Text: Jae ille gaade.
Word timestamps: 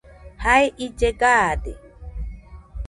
Jae 0.43 0.65
ille 0.85 1.11
gaade. 1.21 1.73